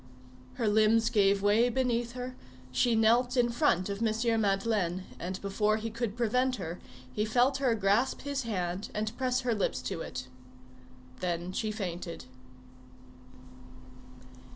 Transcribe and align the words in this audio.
Her 0.55 0.67
limbs 0.67 1.11
gave 1.11 1.43
way 1.43 1.69
beneath 1.69 2.13
her, 2.13 2.35
she 2.71 2.95
knelt 2.95 3.37
in 3.37 3.49
front 3.49 3.87
of 3.87 4.01
M. 4.01 4.41
Madeleine, 4.41 5.03
and 5.19 5.39
before 5.43 5.77
he 5.77 5.91
could 5.91 6.17
prevent 6.17 6.55
her 6.55 6.79
he 7.13 7.23
felt 7.23 7.57
her 7.57 7.75
grasp 7.75 8.21
his 8.21 8.41
hand 8.41 8.89
and 8.95 9.15
press 9.15 9.41
her 9.41 9.53
lips 9.53 9.79
to 9.83 10.01
it. 10.01 10.25
Then 11.19 11.51
she 11.51 11.71
fainted. 11.71 12.25